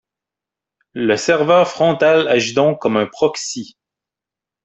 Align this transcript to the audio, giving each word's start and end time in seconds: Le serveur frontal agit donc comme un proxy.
Le 0.93 1.15
serveur 1.15 1.67
frontal 1.69 2.27
agit 2.27 2.55
donc 2.55 2.81
comme 2.81 2.97
un 2.97 3.05
proxy. 3.05 3.77